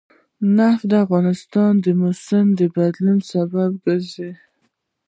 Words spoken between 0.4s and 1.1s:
نفت د